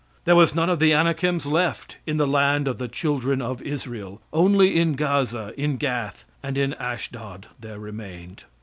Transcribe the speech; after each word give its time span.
"There 0.25 0.35
was 0.35 0.55
none 0.55 0.67
of 0.67 0.79
the 0.79 0.95
Anakims 0.95 1.45
left 1.45 1.97
in 2.07 2.17
the 2.17 2.25
land 2.25 2.67
of 2.67 2.79
the 2.79 2.87
children 2.87 3.39
of 3.39 3.61
Israel, 3.61 4.19
only 4.33 4.75
in 4.75 4.93
Gaza, 4.93 5.53
in 5.55 5.77
Gath, 5.77 6.25
and 6.41 6.57
in 6.57 6.73
Ashdod 6.73 7.45
there 7.59 7.77
remained. 7.77 8.45